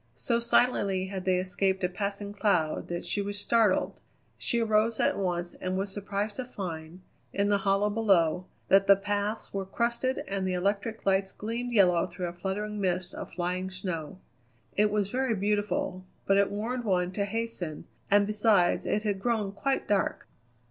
[0.15, 3.99] So silently had they escaped a passing cloud that she was startled.
[4.39, 8.95] She arose at once and was surprised to find, in the hollow below, that the
[8.95, 13.69] paths were crusted and the electric lights gleamed yellow through a fluttering mist of flying
[13.69, 14.17] snow.
[14.75, 19.51] It was very beautiful, but it warned one to hasten, and besides it had grown
[19.51, 20.27] quite dark.